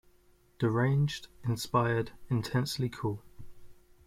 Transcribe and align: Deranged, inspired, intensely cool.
Deranged, 0.57 1.27
inspired, 1.43 2.09
intensely 2.27 2.89
cool. 2.89 3.21